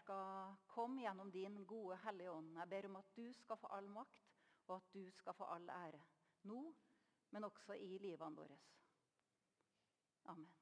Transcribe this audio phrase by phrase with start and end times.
[0.00, 2.56] skal komme gjennom din gode Hellige Ånd.
[2.56, 4.34] Jeg ber om at du skal få all makt,
[4.66, 6.02] og at du skal få all ære.
[6.50, 6.60] Nå,
[7.30, 8.58] men også i livene våre.
[10.32, 10.52] Amen.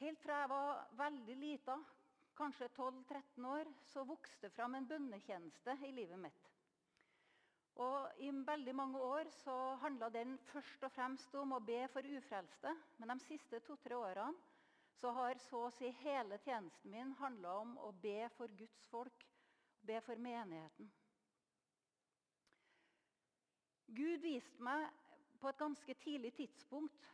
[0.00, 1.74] Helt fra jeg var veldig lita,
[2.36, 6.46] kanskje 12-13 år, så vokste det fram en bønnetjeneste i livet mitt.
[7.80, 12.04] Og I veldig mange år så handla den først og fremst om å be for
[12.04, 12.72] ufrelste.
[12.98, 14.49] Men de siste to-tre årene
[15.00, 19.24] så har så å si hele tjenesten min handla om å be for Guds folk,
[19.80, 20.90] be for menigheten.
[23.90, 24.86] Gud viste meg
[25.40, 27.08] på et ganske tidlig tidspunkt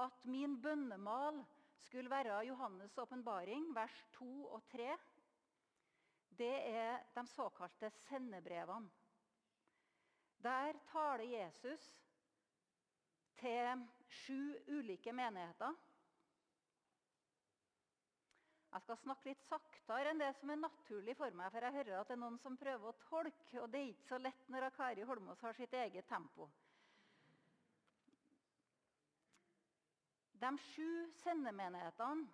[0.00, 1.42] at min bønnemal
[1.86, 4.94] skulle være Johannes' åpenbaring, vers 2 og 3.
[6.38, 8.88] Det er de såkalte sendebrevene.
[10.46, 11.84] Der taler Jesus
[13.40, 15.74] til sju ulike menigheter.
[18.76, 21.94] Jeg skal snakke litt saktere enn det som er naturlig for meg, for jeg hører
[22.02, 24.66] at det er noen som prøver å tolke, og det er ikke så lett når
[24.76, 26.50] Kari Holmås har sitt eget tempo.
[30.42, 30.90] De sju
[31.22, 32.26] sendemenighetene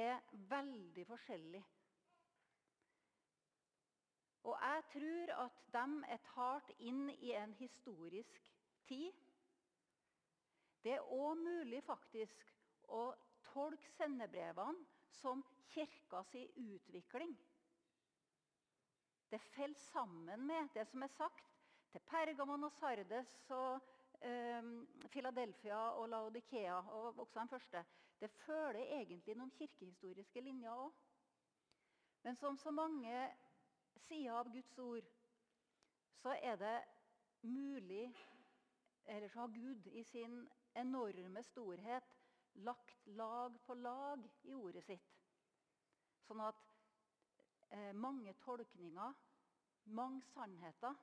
[0.00, 0.18] er
[0.50, 1.62] veldig forskjellige.
[4.50, 5.86] Og jeg tror at de
[6.16, 8.50] er talt inn i en historisk
[8.90, 9.14] tid.
[10.82, 12.42] Det er òg mulig faktisk
[12.98, 13.06] å
[13.52, 17.36] tolke sendebrevene som kirkas utvikling.
[19.28, 21.52] Det faller sammen med det som er sagt
[21.90, 23.80] til Pergamon og Sardes og
[24.20, 24.62] eh,
[25.10, 26.74] Philadelphia og Laodikea.
[26.74, 27.84] og også den første.
[28.20, 30.92] Det følger egentlig noen kirkehistoriske linjer òg.
[32.22, 33.28] Men som så mange
[33.96, 35.10] sider av Guds ord,
[36.22, 36.78] så er det
[37.42, 38.14] mulig
[39.08, 42.16] Eller så har Gud i sin enorme storhet
[42.64, 45.12] lagt lag på lag i ordet sitt.
[46.26, 46.62] Sånn at
[47.70, 49.12] eh, mange tolkninger,
[49.96, 50.96] mange sannheter,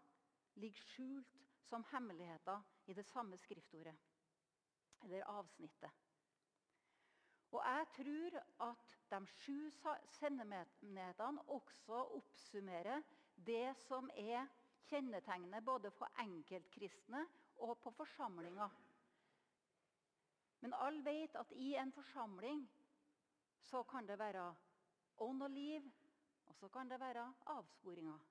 [0.59, 1.37] ligger skjult
[1.69, 3.95] som hemmeligheter i det samme skriftordet
[5.03, 5.91] eller avsnittet.
[7.53, 9.69] Og jeg tror at de sju
[10.17, 13.03] sendemenighetene også oppsummerer
[13.45, 14.47] det som er
[14.89, 17.21] kjennetegnet både på enkeltkristne
[17.61, 18.71] og på forsamlinger.
[20.63, 22.61] Men alle vet at i en forsamling
[23.67, 24.45] så kan det være
[25.25, 25.89] ånd og liv,
[26.47, 28.21] og så kan det være avsporinger.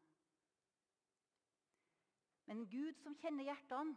[2.48, 3.96] Men Gud som kjenner hjertene,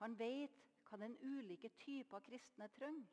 [0.00, 0.56] han vet
[0.88, 3.12] hva den ulike typer kristne trenger.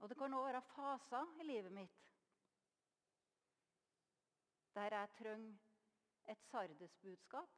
[0.00, 2.02] Og det kan òg være faser i livet mitt
[4.76, 5.54] der jeg trenger
[6.28, 7.52] et Sardes-budskap,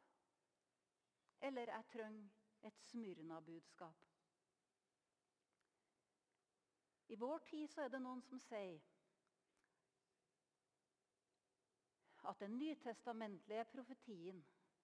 [1.42, 4.04] eller jeg trenger et Smyrna-budskap.
[7.08, 8.82] I vår tid så er det noen som sier
[12.28, 14.42] at den nytestamentlige profetien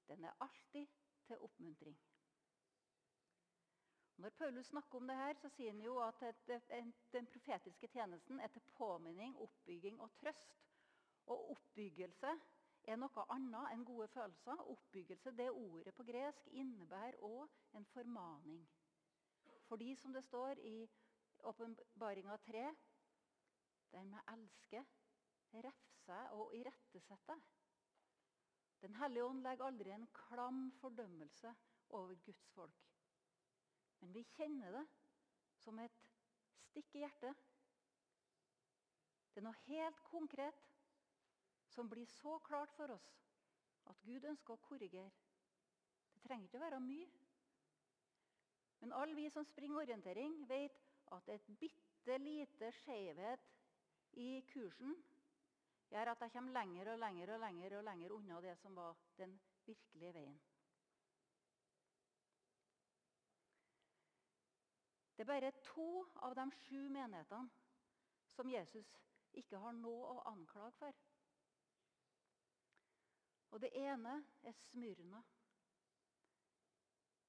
[0.09, 0.87] den er alltid
[1.27, 1.99] til oppmuntring.
[4.17, 6.21] Når Paulus snakker om det her, så sier han jo at
[7.13, 10.61] den profetiske tjenesten er til påminning, oppbygging og trøst.
[11.27, 12.31] Og oppbyggelse
[12.85, 14.61] er noe annet enn gode følelser.
[14.75, 18.65] Oppbyggelse, det ordet på gresk, innebærer òg en formaning.
[19.69, 20.77] Fordi, som det står i
[21.45, 22.65] åpenbaringa 3,
[23.95, 24.85] den med elske,
[25.55, 27.41] refse og irettesetter.
[28.83, 31.55] Den hellige ånd legger aldri en klam fordømmelse
[31.89, 32.91] over Guds folk.
[34.01, 34.85] Men vi kjenner det
[35.63, 36.01] som et
[36.69, 37.39] stikk i hjertet.
[39.33, 40.74] Det er noe helt konkret
[41.75, 43.11] som blir så klart for oss
[43.91, 45.11] at Gud ønsker å korrigere.
[46.15, 47.09] Det trenger ikke å være mye.
[48.81, 50.81] Men alle vi som springer orientering, vet
[51.17, 53.53] at et bitte lite skjevhet
[54.21, 54.95] i kursen
[55.93, 58.99] gjør at jeg kommer lenger og lenger og lenger og lenger unna det som var
[59.19, 59.37] den
[59.67, 60.41] virkelige veien.
[65.15, 65.89] Det er bare to
[66.27, 67.49] av de sju menighetene
[68.35, 68.89] som Jesus
[69.39, 71.05] ikke har noe å anklage for.
[73.55, 74.13] Og Det ene
[74.43, 75.23] er Smyrna.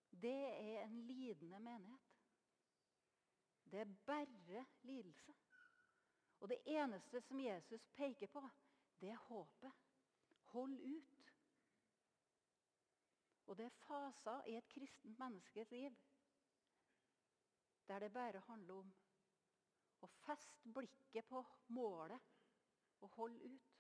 [0.10, 2.00] Det er en lidende menighet.
[3.72, 5.34] Det er bare lidelse.
[6.40, 8.50] Og det eneste som Jesus peker på,
[9.02, 9.72] det er håpet.
[10.42, 11.34] Hold ut.
[13.46, 15.96] Og det er faser i et kristent menneskes liv
[17.88, 18.94] der det bare handler om
[20.02, 22.22] å feste blikket på målet
[23.06, 23.75] og holde ut.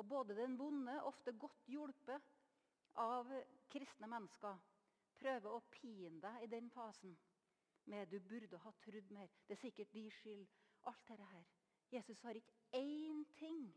[0.00, 2.28] Og både den vonde, ofte godt hjulpet
[2.96, 3.28] av
[3.68, 4.56] kristne mennesker,
[5.20, 7.18] prøver å pine deg i den fasen
[7.84, 10.48] med 'du burde ha trodd mer', 'det er sikkert din skyld',
[10.88, 11.44] alt dette her.
[11.92, 13.74] Jesus har ikke én ting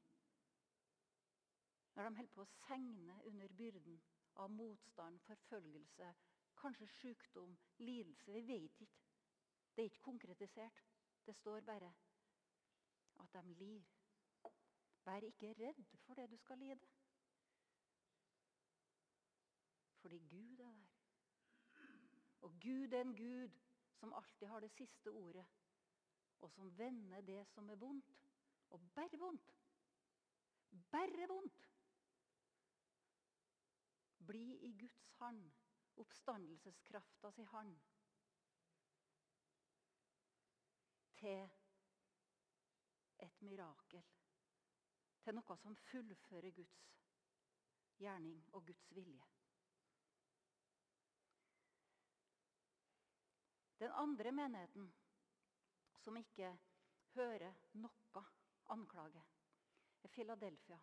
[1.95, 4.01] når de holder på å segne under byrden
[4.35, 6.13] av motstand, forfølgelse,
[6.55, 8.31] kanskje sykdom, lidelse.
[8.31, 9.03] Vi vet ikke.
[9.75, 10.83] Det er ikke konkretisert.
[11.25, 11.93] Det står bare
[13.19, 13.83] at de lir.
[15.05, 16.87] Vær ikke redd for det du skal lide.
[20.01, 20.89] Fordi Gud er der.
[22.41, 23.49] Og Gud er en Gud
[23.99, 25.45] som alltid har det siste ordet,
[26.41, 28.19] og som vender det som er vondt.
[28.69, 29.53] Og bare vondt.
[30.91, 31.69] Bare vondt.
[34.27, 35.51] Bli i Guds hand,
[35.95, 37.77] oppstandelseskrafta si hand.
[41.15, 41.49] Til
[43.19, 44.03] et mirakel.
[45.23, 46.79] Til noe som fullfører Guds
[47.99, 49.23] gjerning og Guds vilje.
[53.79, 54.89] Den andre menigheten
[56.03, 56.49] som ikke
[57.15, 58.25] hører noe
[58.75, 59.23] anklage,
[60.03, 60.79] er Philadelphia.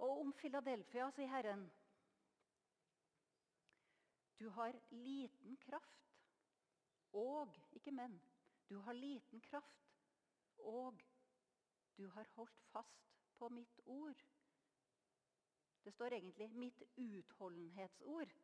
[0.00, 1.66] Og om Philadelphia sier Herren
[4.40, 6.00] Du har liten kraft
[7.12, 8.20] og Ikke men.
[8.68, 9.90] Du har liten kraft
[10.58, 11.00] og
[11.96, 14.24] du har holdt fast på mitt ord.
[15.84, 18.36] Det står egentlig 'mitt utholdenhetsord'.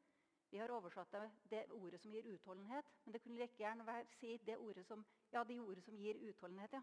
[0.50, 2.84] Vi har oversatt det, det ordet som gir utholdenhet.
[3.04, 6.28] Men det kunne like gjerne være, si det ordet som, ja, de ordet som gir
[6.28, 6.72] utholdenhet.
[6.72, 6.82] ja.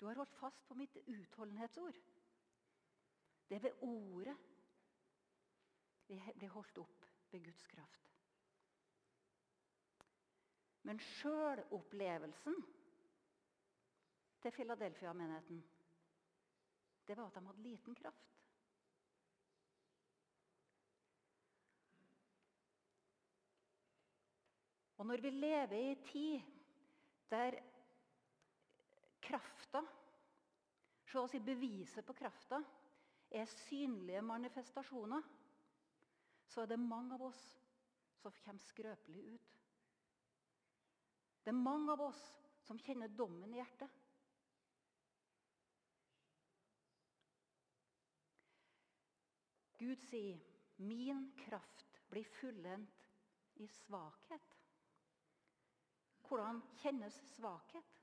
[0.00, 1.94] Du har holdt fast på mitt utholdenhetsord.
[3.48, 4.36] Det er ved ordet
[6.08, 8.08] vi blir holdt opp ved Guds kraft.
[10.82, 12.54] Men sjølopplevelsen
[14.42, 15.62] til Philadelphia-menigheten,
[17.06, 18.28] det var at de hadde liten kraft.
[24.96, 26.40] Og når vi lever i en tid
[27.30, 27.58] der
[29.22, 29.82] krafta,
[31.12, 32.56] Se oss i beviset på krafta,
[33.30, 35.26] er synlige manifestasjoner,
[36.48, 37.42] så er det mange av oss
[38.22, 39.50] som kommer skrøpelig ut.
[41.44, 42.22] Det er mange av oss
[42.64, 44.01] som kjenner dommen i hjertet.
[49.82, 50.38] Gud sier,
[50.76, 53.08] 'Min kraft blir fullendt
[53.54, 54.58] i svakhet'.
[56.28, 57.98] Hvordan kjennes svakhet?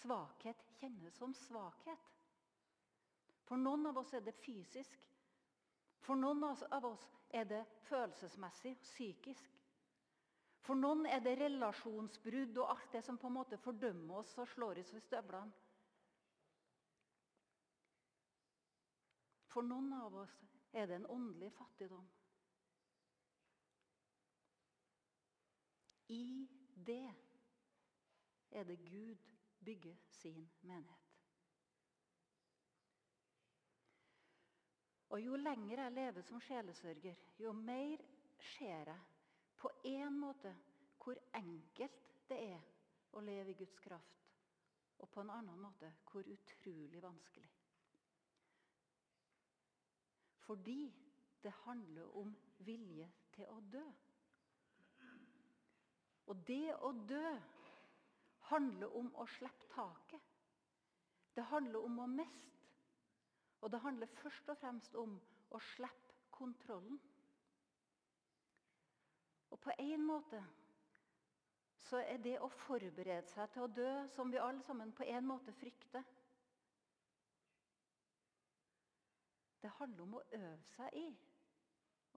[0.00, 2.08] Svakhet kjennes som svakhet.
[3.44, 5.04] For noen av oss er det fysisk.
[6.00, 9.54] For noen av oss er det følelsesmessig og psykisk.
[10.64, 14.48] For noen er det relasjonsbrudd og alt det som på en måte fordømmer oss og
[14.54, 15.67] slår oss i støvlene.
[19.48, 20.36] For noen av oss
[20.72, 22.06] er det en åndelig fattigdom.
[26.08, 26.48] I
[26.88, 27.04] det
[28.50, 29.24] er det Gud
[29.64, 31.04] bygger sin menighet.
[35.08, 38.02] Og Jo lenger jeg lever som sjelesørger, jo mer
[38.54, 39.04] ser jeg
[39.56, 40.52] på en måte
[41.00, 42.66] hvor enkelt det er
[43.16, 44.26] å leve i Guds kraft,
[44.98, 47.48] og på en annen måte hvor utrolig vanskelig.
[50.48, 50.94] Fordi
[51.42, 52.30] det handler om
[52.64, 53.82] vilje til å dø.
[56.28, 57.34] Og det å dø
[58.48, 60.24] handler om å slippe taket.
[61.36, 62.64] Det handler om å miste.
[63.60, 65.18] Og det handler først og fremst om
[65.52, 66.96] å slippe kontrollen.
[69.52, 70.40] Og på en måte
[71.90, 75.28] så er det å forberede seg til å dø, som vi alle sammen på en
[75.28, 76.08] måte frykter
[79.62, 81.06] Det handler om å øve seg i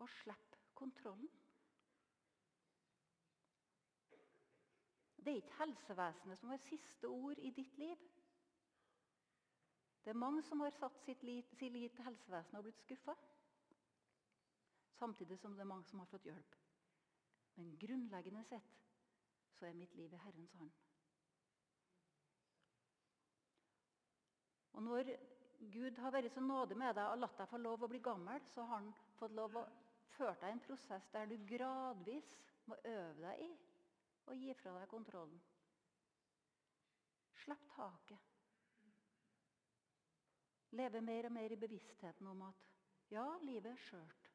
[0.02, 1.30] å slippe kontrollen.
[5.22, 7.98] Det er ikke helsevesenet som har siste ord i ditt liv.
[10.02, 13.14] Det er mange som har satt sitt lit, til helsevesenet og blitt skuffa.
[14.98, 16.56] Samtidig som det er mange som har fått hjelp.
[17.58, 18.80] Men grunnleggende sett
[19.58, 20.74] så er mitt liv i Herrens hånd.
[24.72, 25.14] Og når
[25.62, 28.42] Gud har vært så nådig med deg og latt deg få lov å bli gammel,
[28.50, 29.66] så har han fått lov å
[30.16, 32.32] føre deg i en prosess der du gradvis
[32.66, 33.52] må øve deg i
[34.32, 35.38] å gi fra deg kontrollen.
[37.44, 38.28] Slipp taket.
[40.78, 42.68] Leve mer og mer i bevisstheten om at
[43.12, 44.30] ja, livet er skjørt.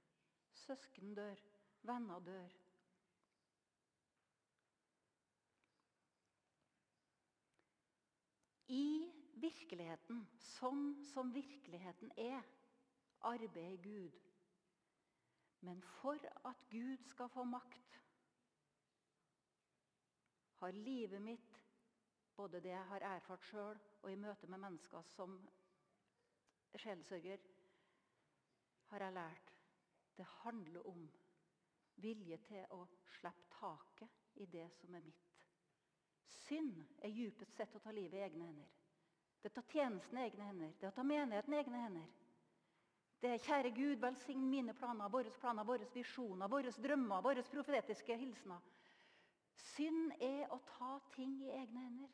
[0.67, 1.41] Søsken dør.
[1.87, 2.55] Venner dør.
[8.69, 10.23] I virkeligheten
[10.57, 12.45] sånn som virkeligheten er,
[13.27, 14.17] arbeider Gud.
[15.67, 18.01] Men for at Gud skal få makt,
[20.61, 21.59] har livet mitt,
[22.37, 25.37] både det jeg har erfart sjøl og i møte med mennesker som
[26.77, 27.43] sjelsørger,
[28.91, 29.53] har jeg lært
[30.17, 31.05] det handler om
[32.01, 32.83] vilje til å
[33.19, 35.45] slippe taket i det som er mitt.
[36.47, 38.71] Synd er djupest sett å ta livet i egne hender.
[39.41, 40.73] Det er å ta tjenesten i egne hender.
[40.81, 42.13] Det er å ta menigheten i egne hender.
[43.23, 48.17] Det er kjære Gud, velsign mine planer, våre planer, våre visjoner, våre drømmer, våre profetiske
[48.21, 48.61] hilsener.
[49.73, 52.13] Synd er å ta ting i egne hender.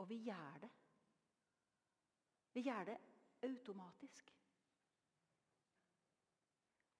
[0.00, 0.70] Og vi gjør det.
[2.54, 2.96] Vi gjør det
[3.44, 4.32] automatisk.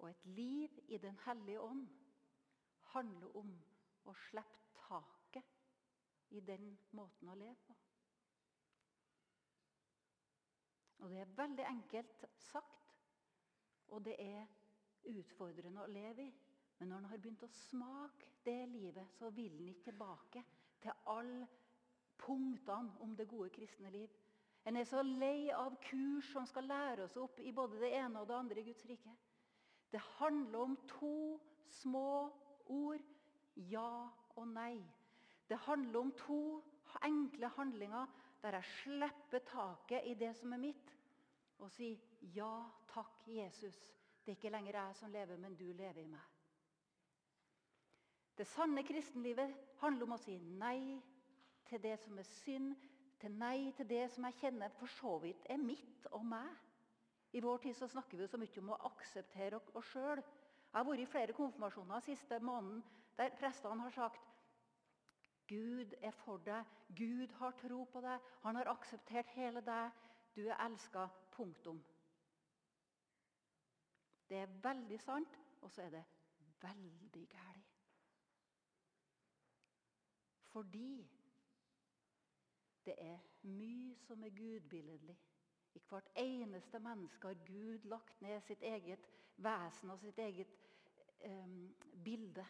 [0.00, 1.88] Og et liv i Den hellige ånd
[2.94, 3.52] handler om
[4.08, 5.56] å slippe taket
[6.36, 7.76] i den måten å leve på.
[11.00, 12.96] Og Det er veldig enkelt sagt,
[13.88, 14.46] og det er
[15.08, 16.32] utfordrende å leve i.
[16.78, 20.42] Men når han har begynt å smake det livet, så vil han ikke tilbake
[20.80, 21.48] til alle
[22.20, 24.12] punktene om det gode kristne liv.
[24.64, 28.20] En er så lei av kurs som skal lære oss opp i både det ene
[28.20, 29.14] og det andre i Guds rike.
[29.90, 31.40] Det handler om to
[31.80, 32.30] små
[32.70, 33.04] ord
[33.70, 34.78] ja og nei.
[35.48, 36.40] Det handler om to
[37.04, 38.06] enkle handlinger
[38.42, 40.92] der jeg slipper taket i det som er mitt,
[41.60, 41.98] og sier
[42.34, 42.52] ja
[42.88, 43.76] takk, Jesus.
[44.24, 46.24] Det er ikke lenger jeg som lever, men du lever i meg.
[48.38, 50.96] Det sanne kristenlivet handler om å si nei
[51.68, 52.72] til det som er synd,
[53.20, 56.48] til nei til det som jeg kjenner for så vidt er mitt og meg.
[57.36, 60.22] I vår tid så snakker vi så mye om å akseptere oss sjøl.
[60.72, 62.82] Jeg har vært i flere konfirmasjoner siste måneden
[63.18, 64.26] der prestene har sagt
[65.50, 66.64] Gud er for deg.
[66.96, 68.20] Gud har tro på deg.
[68.44, 69.90] Han har akseptert hele deg.
[70.36, 71.08] Du er elska.
[71.34, 71.80] Punktum.
[74.28, 76.04] Det er veldig sant, og så er det
[76.62, 77.72] veldig galt.
[80.52, 81.10] Fordi
[82.84, 85.18] det er mye som er gudbilledlig.
[85.74, 90.59] I hvert eneste menneske har Gud lagt ned sitt eget vesen og sitt eget
[92.04, 92.46] bilde.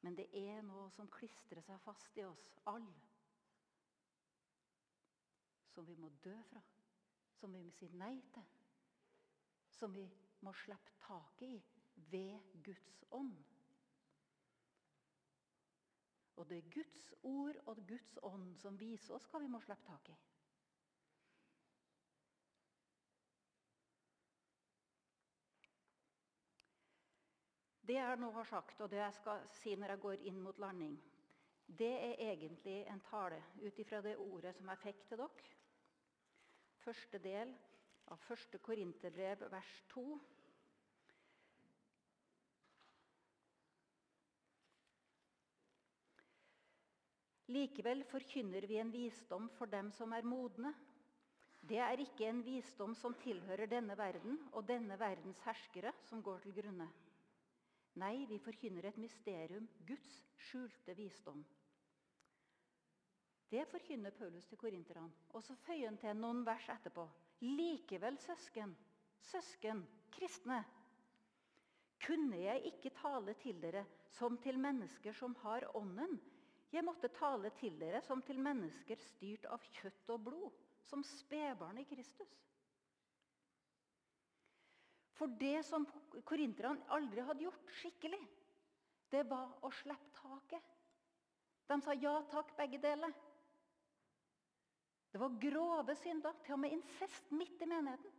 [0.00, 3.08] Men det er noe som klistrer seg fast i oss alle.
[5.74, 6.62] Som vi må dø fra.
[7.38, 8.46] Som vi må si nei til.
[9.78, 10.06] Som vi
[10.42, 11.58] må slippe taket i
[12.10, 13.36] ved Guds ånd.
[16.38, 19.86] Og det er Guds ord og Guds ånd som viser oss hva vi må slippe
[19.90, 20.18] tak i.
[27.88, 30.58] Det jeg nå har sagt, og det jeg skal si når jeg går inn mot
[30.60, 30.98] landing,
[31.78, 35.54] det er egentlig en tale ut ifra det ordet som jeg fikk til dere.
[36.84, 37.54] Første del
[38.12, 40.04] av første Korinterbrev, vers 2.
[47.56, 50.76] Likevel forkynner vi en visdom for dem som er modne.
[51.64, 56.44] Det er ikke en visdom som tilhører denne verden og denne verdens herskere, som går
[56.44, 56.92] til grunne.
[57.98, 60.10] Nei, vi forkynner et mysterium, Guds
[60.48, 61.40] skjulte visdom.
[63.50, 65.08] Det forkynner Paulus til korinterne.
[65.34, 67.06] Og så føyer han til noen vers etterpå.
[67.40, 68.74] Likevel, søsken,
[69.30, 70.62] søsken, kristne,
[72.06, 73.84] kunne jeg ikke tale til dere
[74.18, 76.20] som til mennesker som har Ånden,
[76.72, 81.80] jeg måtte tale til dere som til mennesker styrt av kjøtt og blod, som spedbarn
[81.80, 82.34] i Kristus.
[85.18, 85.86] For det som
[86.28, 88.20] korinterne aldri hadde gjort skikkelig,
[89.10, 90.76] det var å slippe taket.
[91.68, 93.12] De sa ja takk, begge deler.
[95.10, 98.14] Det var grove synder, til og med incest midt i menigheten.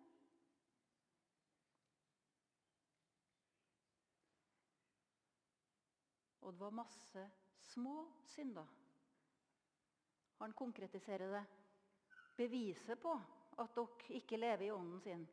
[6.41, 7.25] Og det var masse
[7.70, 8.65] små synder.
[10.39, 11.44] Han konkretiserer det.
[12.39, 13.13] Beviset på
[13.60, 15.27] at dere ikke lever i ånden sin,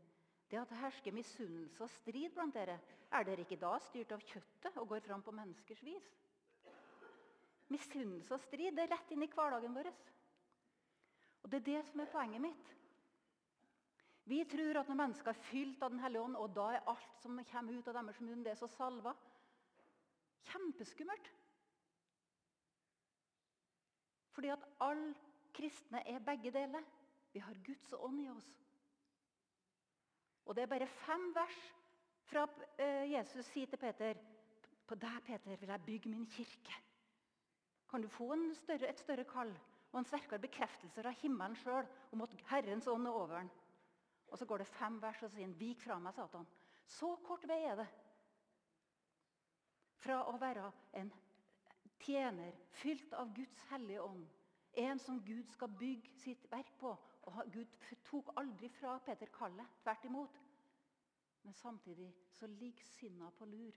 [0.50, 2.78] det at det hersker misunnelse og strid blant dere.
[3.10, 6.06] Er dere ikke da styrt av kjøttet og går fram på menneskers vis?
[7.72, 9.90] Misunnelse og strid det er rett inn i hverdagen vår.
[11.42, 12.74] Og Det er det som er poenget mitt.
[14.26, 17.20] Vi tror at når mennesker er fylt av Den hellige ånd, og da er alt
[17.22, 19.12] som kommer ut av deres munn, det er så salva.
[20.50, 21.30] Kjempeskummelt.
[24.34, 25.14] Fordi at alle
[25.54, 26.82] kristne er begge deler.
[27.32, 28.65] Vi har Guds ånd i oss.
[30.46, 31.62] Og det er bare fem vers
[32.26, 32.46] fra
[32.78, 34.18] eh, Jesus sier til Peter
[34.86, 36.74] På deg, Peter, vil jeg bygge min kirke.
[37.90, 39.54] Kan du få større, et større kall?
[39.96, 43.50] og en sterkere bekreftelse fra himmelen sjøl om at Herrens ånd er over den?
[44.28, 46.46] Og så går det fem vers, og så sier han 'Vik fra meg, Satan'.
[46.86, 47.86] Så kort vei er det
[49.96, 51.12] fra å være en
[51.98, 54.26] tjener fylt av Guds hellige ånd.
[54.72, 56.96] En som Gud skal bygge sitt verk på.
[57.26, 57.66] Og Gud
[58.06, 59.66] tok aldri fra Peter kallet.
[59.82, 60.40] Tvert imot.
[61.42, 63.72] Men samtidig så ligger sinna på lur.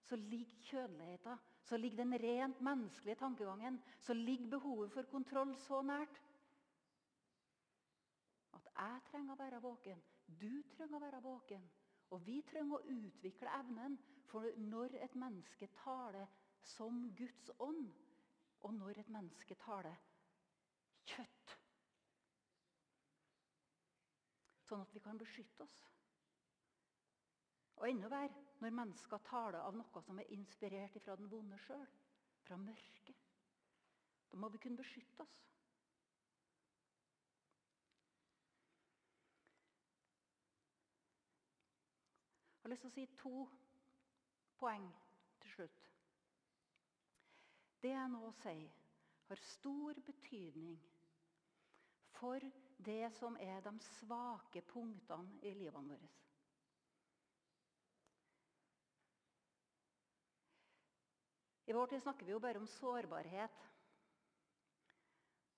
[0.00, 5.82] Så ligger kjødeligheten, så ligger den rent menneskelige tankegangen, så ligger behovet for kontroll så
[5.82, 6.22] nært.
[8.52, 10.00] At jeg trenger å være våken,
[10.40, 11.68] du trenger å være våken.
[12.10, 13.98] Og vi trenger å utvikle evnen
[14.30, 16.26] for når et menneske taler
[16.64, 17.92] som Guds ånd,
[18.60, 19.96] og når et menneske taler
[21.04, 21.57] kjøtt.
[24.68, 25.78] Sånn at vi kan beskytte oss.
[27.78, 31.86] Og enda verre når mennesker taler av noe som er inspirert fra den vonde sjøl,
[32.44, 33.22] fra mørket.
[34.28, 35.36] Da må vi kunne beskytte oss.
[42.58, 43.34] Jeg har lyst til å si to
[44.60, 44.88] poeng
[45.40, 45.84] til slutt.
[47.80, 48.74] Det jeg nå sier,
[49.30, 50.74] har stor betydning
[52.18, 52.44] for
[52.78, 56.10] det som er de svake punktene i livene våre.
[61.68, 63.64] I vår tid snakker vi jo bare om sårbarhet.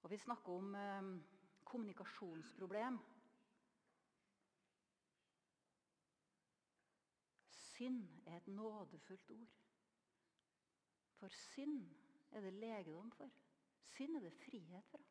[0.03, 1.11] Og vi snakker om eh,
[1.65, 2.99] kommunikasjonsproblem.
[7.49, 9.55] Synd er et nådefullt ord.
[11.21, 11.87] For synd
[12.33, 13.31] er det legedom for.
[13.95, 15.10] Synd er det frihet fra.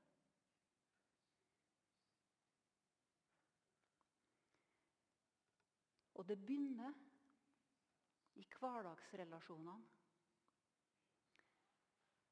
[6.20, 6.92] Og det begynner
[8.36, 9.76] i hverdagsrelasjonene.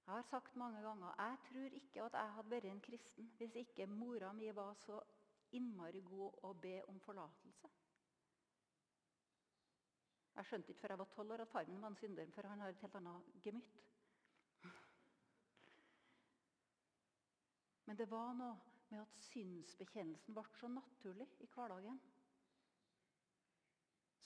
[0.08, 3.56] Jeg har sagt mange ganger jeg tror ikke at jeg hadde vært en kristen hvis
[3.56, 5.00] ikke mora mi var så
[5.52, 7.72] innmari god å be om forlatelse.
[10.36, 12.48] Jeg skjønte ikke før jeg var tolv år at far min var en synder, for
[12.48, 13.80] han har et helt annet gemytt.
[17.86, 18.60] Men det var noe
[18.92, 22.00] med at synsbekjennelsen ble så naturlig i hverdagen.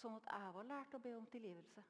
[0.02, 1.84] Sånn at jeg var lært å be om tilgivelse.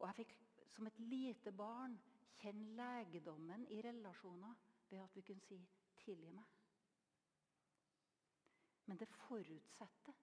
[0.00, 0.34] Og jeg fikk
[0.74, 1.94] som et lite barn
[2.40, 4.58] kjenne legedommen i relasjoner
[4.90, 5.60] ved at vi kunne si
[5.96, 6.50] 'tilgi meg'.
[8.86, 10.14] Men det forutsetter,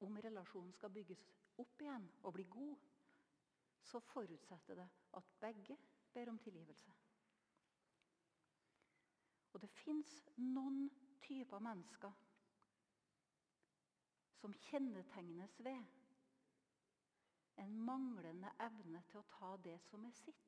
[0.00, 1.24] om relasjonen skal bygges
[1.58, 2.76] opp igjen og bli god,
[3.82, 5.76] så forutsetter det at begge
[6.12, 6.92] ber om tilgivelse.
[9.52, 10.90] Og det fins noen
[11.22, 12.12] typer mennesker
[14.40, 15.84] som kjennetegnes ved
[17.60, 20.46] en manglende evne til å ta det som er sitt.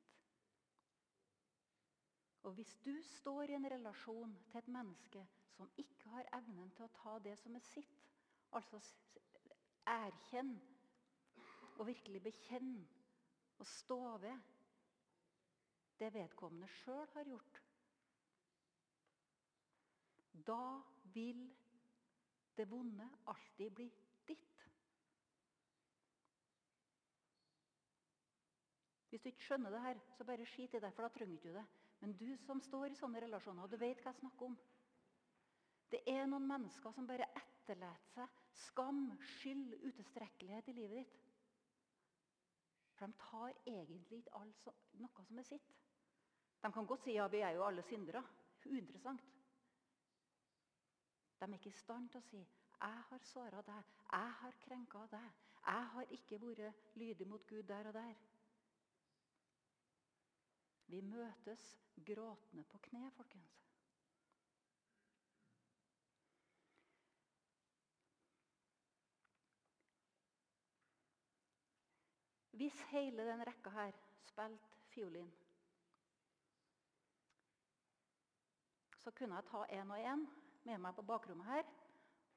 [2.43, 5.21] Og Hvis du står i en relasjon til et menneske
[5.55, 7.99] som ikke har evnen til å ta det som er sitt,
[8.51, 8.81] altså
[9.87, 10.51] erkjenn
[11.77, 12.73] og virkelig bekjenn
[13.59, 14.49] og stå ved
[15.99, 17.61] det vedkommende sjøl har gjort,
[20.33, 20.81] da
[21.13, 21.45] vil
[22.57, 23.91] det vonde alltid bli
[29.13, 31.51] Hvis du ikke skjønner det her, så bare skit i det, for da trenger du
[31.53, 31.63] det.
[32.01, 34.55] Men du som står i sånne relasjoner, du vet hva jeg snakker om.
[35.93, 39.03] Det er noen mennesker som bare etterlater seg skam,
[39.35, 41.21] skyld, utilstrekkelighet i livet ditt.
[42.97, 45.69] For de tar egentlig ikke noe som er sitt.
[46.65, 48.25] De kan godt si ja, vi er jo alle syndere.
[48.65, 49.21] Uinteressant.
[51.43, 52.37] De er ikke i stand til å si
[52.83, 55.41] jeg har såra deg, jeg har krenka deg.
[55.63, 58.15] Jeg har ikke vært lydig mot Gud der og der.
[60.87, 61.63] Vi møtes
[62.05, 63.59] gråtende på kne, folkens.
[72.51, 75.33] Hvis hele den rekka her spilte fiolin,
[79.03, 80.27] så kunne jeg ta én og én
[80.65, 81.69] med meg på bakrommet her.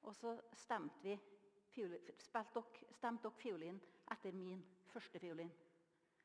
[0.07, 1.17] Og så stemte vi
[1.77, 2.63] stemte
[3.03, 3.79] dere fiolin
[4.13, 4.63] etter min
[4.93, 5.53] første fiolin.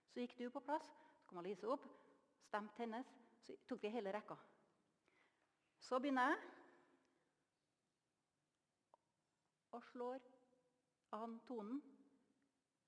[0.08, 0.88] Så gikk du på plass,
[1.18, 1.86] så kom Lise opp,
[2.48, 3.08] stemte hennes,
[3.44, 4.38] så tok vi hele rekka.
[5.82, 6.38] Så begynner jeg
[9.72, 10.20] og slår
[11.18, 11.82] an tonen.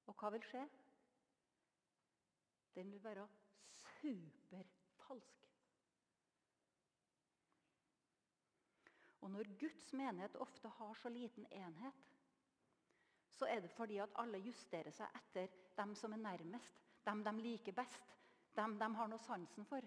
[0.06, 0.66] Og hva vil skje?
[2.76, 3.28] Den vil være
[3.72, 5.53] superfalsk.
[9.24, 12.02] Og når Guds menighet ofte har så liten enhet,
[13.34, 17.34] så er det fordi at alle justerer seg etter dem som er nærmest, dem de
[17.42, 18.14] liker best,
[18.56, 19.86] Dem de har noe sansen for.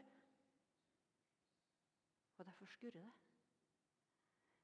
[2.36, 3.12] Og derfor skurrer det.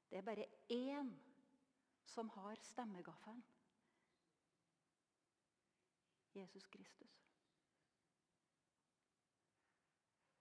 [0.09, 1.13] Det er bare én
[2.05, 3.43] som har stemmegaffelen.
[6.35, 7.15] Jesus Kristus.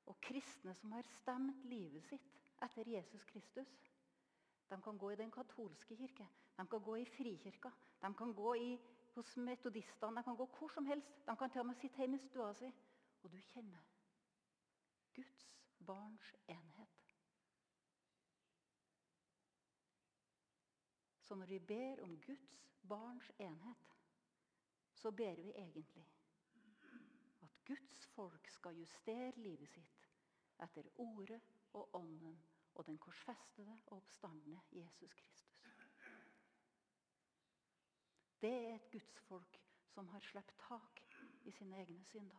[0.07, 3.71] Og kristne som har stemt livet sitt etter Jesus Kristus,
[4.70, 7.70] de kan gå i den katolske kirke, de kan gå i frikirka,
[8.03, 8.79] de kan gå i,
[9.14, 11.27] hos metodistene, de kan gå hvor som helst.
[11.27, 12.70] De kan til og med sitte hjemme i stua si,
[13.22, 13.83] og du kjenner
[15.14, 15.48] Guds
[15.87, 17.14] barns enhet.
[21.20, 23.92] Så når vi ber om Guds barns enhet,
[24.94, 26.07] så ber vi egentlig
[27.42, 30.09] at Guds folk skal justere livet sitt
[30.62, 31.40] etter ordet
[31.72, 32.37] og ånden
[32.75, 35.73] og den korsfestede og oppstandende Jesus Kristus.
[38.41, 39.61] Det er et gudsfolk
[39.95, 41.01] som har sluppet tak
[41.45, 42.39] i sine egne synder.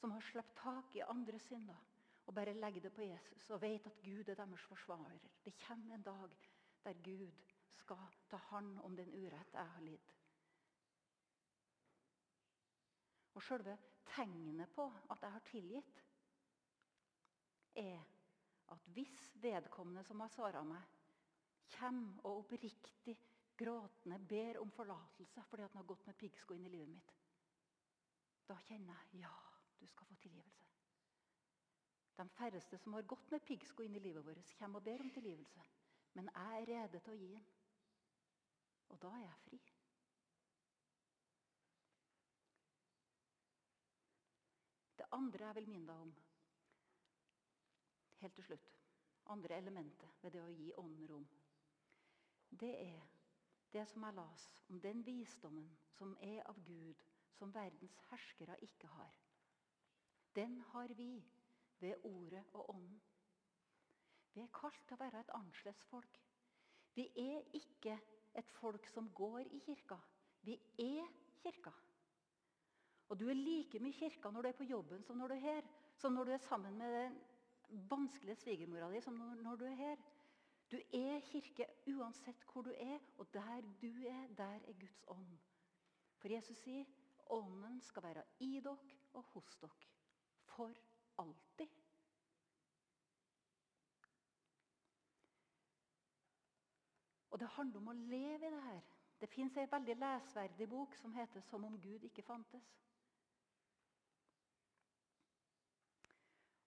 [0.00, 1.84] Som har sluppet tak i andre synder
[2.26, 5.18] og bare legger det på Jesus og vet at Gud er deres forsvarer.
[5.44, 6.36] Det kommer en dag
[6.84, 7.32] der Gud
[7.76, 7.96] skal
[8.30, 10.12] ta hånd om den urett jeg har lidd.
[13.34, 16.04] Og Selve tegnet på at jeg har tilgitt,
[17.74, 18.02] er
[18.72, 20.82] at hvis vedkommende som har svara meg,
[21.74, 23.16] kommer og oppriktig
[23.58, 27.12] gråtende ber om forlatelse fordi han har gått med piggsko inn i livet mitt,
[28.48, 29.34] da kjenner jeg ja,
[29.80, 30.64] du skal få tilgivelse.
[32.14, 35.10] De færreste som har gått med piggsko inn i livet vårt, kommer og ber om
[35.10, 35.62] tilgivelse.
[36.14, 37.46] Men jeg er rede til å gi den.
[38.94, 39.58] Og da er jeg fri.
[45.00, 46.14] Det andre jeg vil minne deg om,
[48.24, 48.70] helt til slutt,
[49.32, 51.26] andre elementet ved det å gi ånden rom,
[52.60, 53.02] det er
[53.74, 57.00] det som jeg las om den visdommen som er av Gud,
[57.34, 59.16] som verdens herskere ikke har.
[60.34, 61.24] Den har vi
[61.80, 63.00] ved ordet og ånden.
[64.34, 66.20] Vi er kalt til å være et annerledes folk.
[66.94, 67.98] Vi er ikke
[68.38, 69.98] et folk som går i kirka.
[70.42, 71.10] Vi er
[71.42, 71.74] kirka.
[73.08, 75.46] Og du er like mye kirka når du er på jobben som når du er
[75.48, 75.70] her.
[75.98, 77.18] Som når du er sammen med den
[77.68, 79.96] vanskelige svigermora di som når du er her.
[80.70, 85.38] Du er kirke uansett hvor du er, og der du er, der er Guds ånd.
[86.18, 86.84] For Jesus sier
[87.30, 88.78] ånden skal være i dere
[89.12, 89.88] og hos dere.
[90.44, 90.72] For
[91.18, 91.68] alltid.
[97.30, 98.82] Og Det handler om å leve i det her.
[99.20, 102.70] Det fins ei veldig lesverdig bok som heter 'Som om Gud ikke fantes'.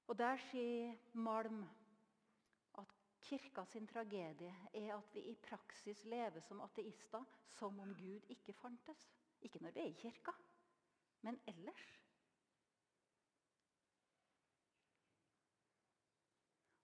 [0.08, 1.66] Og Der sier Malm
[2.80, 2.94] at
[3.28, 7.26] kirka sin tragedie er at vi i praksis lever som ateister
[7.60, 9.10] som om Gud ikke fantes.
[9.42, 10.32] Ikke når vi er i kirka,
[11.22, 11.88] men ellers.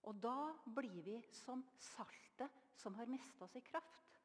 [0.04, 0.36] Og da
[0.76, 4.20] blir vi som saltet som har mista sin kraft.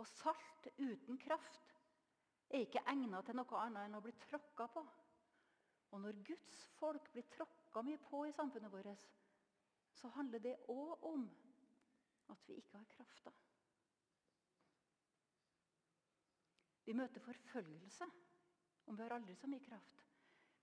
[0.00, 1.76] Og salt uten kraft
[2.48, 4.86] er ikke egnet til noe annet enn å bli tråkka på.
[5.92, 9.06] Og når Guds folk blir tråkka mye på i samfunnet vårt,
[9.92, 11.26] så handler det òg om
[12.32, 13.32] at vi ikke har krafta.
[16.84, 18.08] Vi møter forfølgelse
[18.86, 20.08] om vi har aldri så mye kraft.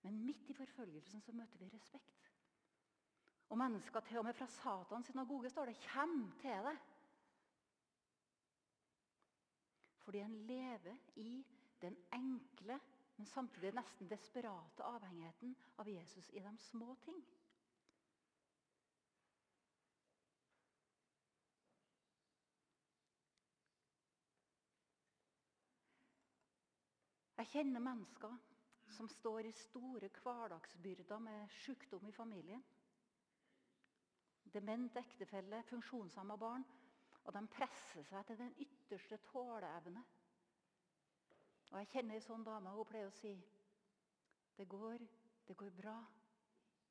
[0.02, 2.32] Men midt i forfølgelsen så møter vi respekt.
[3.50, 6.76] Og mennesker til og med fra Satans synagoge står det, kommer til det.
[10.04, 11.46] Fordi en lever i
[11.82, 12.80] den enkle,
[13.20, 17.18] men samtidig nesten desperate avhengigheten av Jesus i de små ting.
[27.36, 28.40] Jeg kjenner mennesker
[28.96, 32.64] som står i store hverdagsbyrder med sykdom i familien
[34.54, 36.64] dement ektefelle, funksjonshemma barn.
[37.28, 40.02] Og de presser seg til den ytterste tåleevne.
[41.70, 42.74] Og Jeg kjenner ei sånn dame.
[42.74, 43.34] Hun pleier å si
[44.58, 45.04] det går,
[45.48, 45.98] det går bra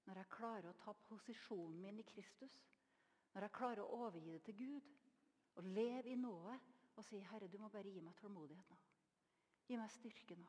[0.08, 2.54] når jeg klarer å ta posisjonen min i Kristus.
[3.34, 4.94] Når jeg klarer å overgi det til Gud
[5.58, 8.78] og leve i nået og si 'Herre, du må bare gi meg tålmodighet nå'.
[9.68, 10.48] Gi meg styrke nå.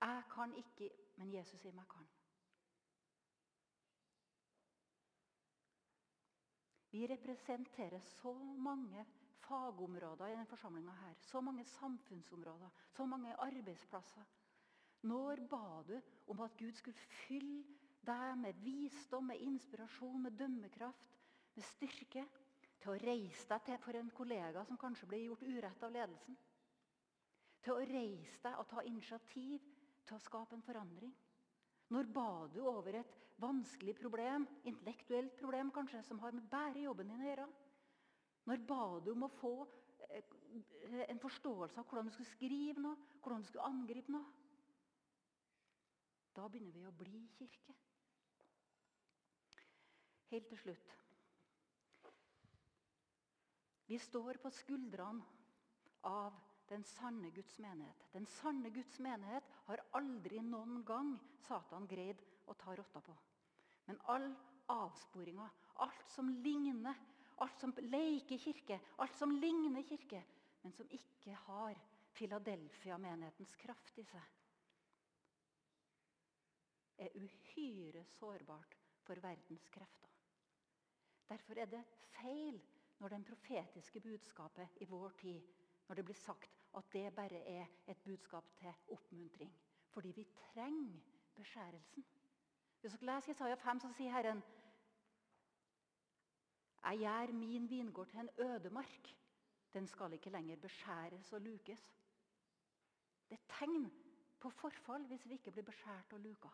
[0.00, 2.06] Jeg kan ikke, men Jesus sier meg kan.
[6.90, 9.06] Vi representerer så mange
[9.44, 11.14] fagområder i denne forsamlinga her.
[11.20, 14.24] Så mange samfunnsområder, så mange arbeidsplasser.
[15.02, 17.64] Når ba du om at Gud skulle fylle
[18.06, 21.14] deg med visdom, med inspirasjon, med dømmekraft,
[21.54, 22.24] med styrke
[22.78, 26.38] til å reise deg til for en kollega som kanskje blir gjort urett av ledelsen?
[27.62, 29.64] Til å reise deg og ta initiativ
[30.06, 31.14] til å skape en forandring?
[31.88, 37.08] Når ba du over et vanskelig problem, intellektuelt problem kanskje, som har med bare jobben
[37.08, 37.48] din å gjøre?
[38.48, 39.52] Når ba du om å få
[40.08, 44.36] eh, en forståelse av hvordan du skulle skrive noe, hvordan du skulle angripe noe?
[46.38, 47.74] Da begynner vi å bli kirke.
[50.30, 50.94] Helt til slutt.
[53.88, 55.24] Vi står på skuldrene
[56.08, 56.36] av
[56.68, 58.04] den sanne Guds menighet.
[58.12, 61.14] Den sanne Guds menighet har aldri noen gang
[61.46, 63.14] Satan greid å ta rotta på.
[63.88, 64.28] Men all
[64.68, 65.48] avsporinga,
[65.84, 66.96] alt som ligner,
[67.44, 70.22] alt som leker kirke, alt som ligner kirke,
[70.62, 71.78] men som ikke har
[72.18, 74.34] Filadelfia-menighetens kraft i seg,
[76.98, 78.74] er uhyre sårbart
[79.06, 80.10] for verdens krefter.
[81.28, 81.84] Derfor er det
[82.16, 82.58] feil
[82.98, 85.40] når den profetiske budskapet i vår tid
[85.88, 89.52] når det blir sagt at det bare er et budskap til oppmuntring.
[89.88, 91.00] Fordi vi trenger
[91.36, 92.04] beskjærelsen.
[92.80, 94.42] Hvis dere leser Isaiah 5, så sier Herren
[96.82, 99.14] Jeg gjør min vingård til en ødemark.
[99.74, 101.82] Den skal ikke lenger beskjæres og lukes.
[103.28, 103.90] Det er tegn
[104.40, 106.48] på forfall hvis vi ikke blir beskjært og luka.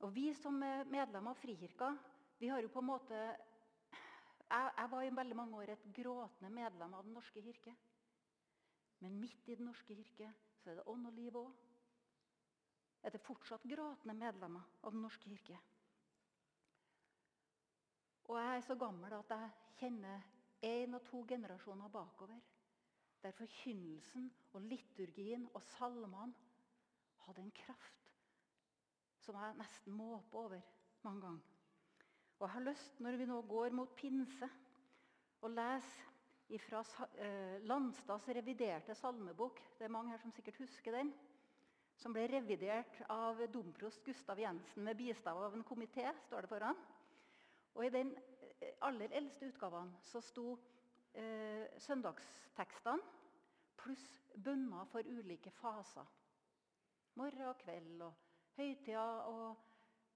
[0.00, 0.54] Og Vi som
[0.88, 1.92] medlemmer av Frikirka
[2.40, 3.16] vi har jo på en måte
[4.50, 7.74] jeg, jeg var i veldig mange år et gråtende medlem av Den norske kirke.
[9.00, 11.52] Men midt i Den norske kirke så er det ånd og liv òg.
[13.02, 15.58] Er det fortsatt gråtende medlemmer av Den norske kirke?
[18.30, 20.26] Og jeg er så gammel at jeg kjenner
[20.62, 22.38] én og to generasjoner bakover.
[23.22, 26.34] Der forkynnelsen og liturgien og salmene
[27.26, 28.06] hadde en kraft
[29.20, 30.60] som jeg nesten måper over
[31.04, 31.56] mange ganger.
[32.38, 34.48] Og jeg har lyst, når vi nå går mot pinse,
[35.44, 36.80] å lese fra
[37.20, 39.60] eh, Landstads reviderte salmebok.
[39.78, 41.12] Det er mange her som sikkert husker den.
[42.00, 46.08] Som ble revidert av domprost Gustav Jensen med bistand av en komité.
[46.26, 46.76] står det foran.
[47.74, 48.14] Og I den
[48.60, 50.58] eh, aller eldste utgaven så sto
[51.12, 53.04] eh, søndagstekstene
[53.76, 56.08] pluss bønner for ulike faser.
[57.20, 58.14] Morgen og kveld og
[58.56, 59.56] høytider og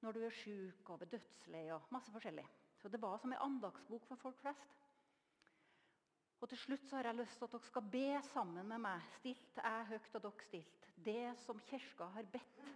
[0.01, 2.47] når du er sjuk og ved dødsleie og masse forskjellig.
[2.81, 4.84] Så det var som en andagsbok for folk flest.
[6.45, 9.05] Og Til slutt så har jeg lyst til at dere skal be sammen med meg.
[9.17, 10.89] Stilt er høyt, og dere stilt.
[11.07, 12.67] Det som Kirka har bedt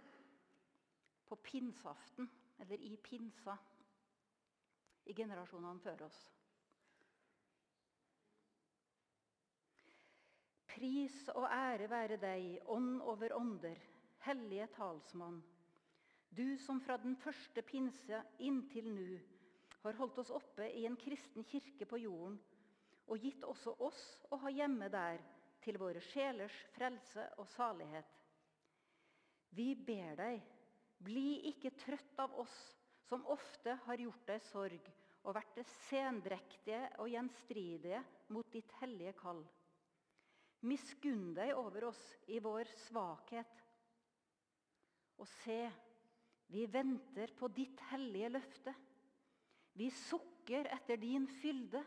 [1.29, 2.25] på pinsaften,
[2.65, 3.53] eller i pinsa,
[5.05, 6.17] i generasjonene før oss.
[10.73, 13.77] Pris og ære være deg, ånd over ånder,
[14.25, 15.43] hellige talsmann.
[16.33, 19.09] Du som fra den første pinse inntil nå
[19.85, 22.41] har holdt oss oppe i en kristen kirke på jorden,
[23.09, 25.21] og gitt også oss å ha hjemme der
[25.63, 28.09] til våre sjelers frelse og salighet.
[29.57, 30.41] Vi ber deg,
[31.01, 32.55] bli ikke trøtt av oss
[33.09, 34.89] som ofte har gjort deg sorg
[35.25, 38.01] og vært det sendrektige og gjenstridige
[38.33, 39.41] mot ditt hellige kall.
[40.69, 43.65] Miskunn deg over oss i vår svakhet
[45.19, 45.61] og se,
[46.49, 48.73] vi venter på ditt hellige løfte.
[49.77, 51.81] Vi sukker etter din fylde.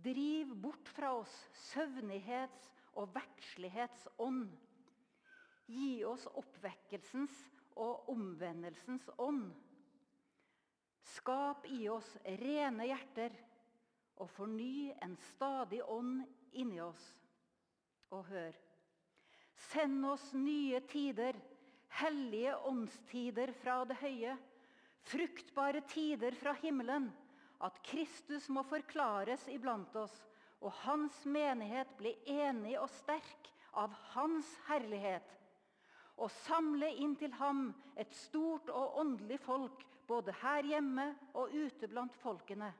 [0.00, 1.32] Driv bort fra oss
[1.70, 4.48] søvnighets- og verdslighetsånd.
[5.70, 7.36] Gi oss oppvekkelsens
[7.78, 9.50] og omvendelsens ånd.
[11.14, 12.08] Skap i oss
[12.40, 13.36] rene hjerter
[14.20, 17.06] og forny en stadig ånd inni oss.
[18.10, 18.56] Og hør
[19.70, 21.36] Send oss nye tider
[22.00, 24.36] hellige åndstider fra det høye,
[25.10, 27.10] fruktbare tider fra himmelen,
[27.60, 30.14] at Kristus må forklares iblant oss,
[30.60, 33.48] og hans menighet bli enig og sterk
[33.80, 35.26] av hans herlighet,
[36.20, 41.06] og samle inn til ham et stort og åndelig folk, både her hjemme
[41.38, 42.72] og ute blant folkene.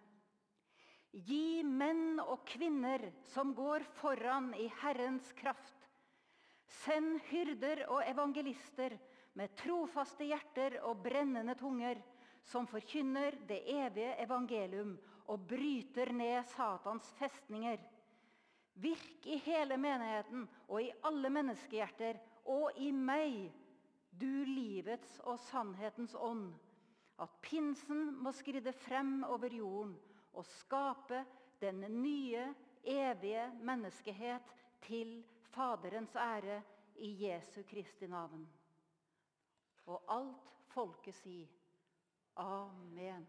[1.11, 5.81] Gi menn og kvinner som går foran i Herrens kraft,
[6.71, 8.95] Send hyrder og evangelister
[9.38, 11.99] med trofaste hjerter og brennende tunger,
[12.44, 14.96] som forkynner det evige evangelium
[15.31, 17.79] og bryter ned Satans festninger.
[18.81, 22.18] Virk i hele menigheten og i alle menneskehjerter
[22.50, 23.50] og i meg,
[24.11, 26.48] du livets og sannhetens ånd,
[27.20, 29.94] at pinsen må skride frem over jorden
[30.33, 31.22] og skape
[31.61, 32.48] den nye,
[32.81, 34.55] evige menneskehet
[34.87, 35.18] til
[35.53, 36.62] Faderens ære
[36.96, 38.46] i Jesu Kristi navn.
[39.87, 41.60] Og alt folket sier
[42.37, 43.27] Amen.